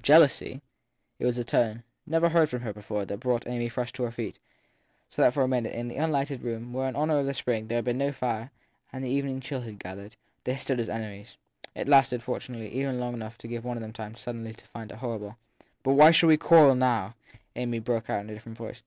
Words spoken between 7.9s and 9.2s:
no fire and the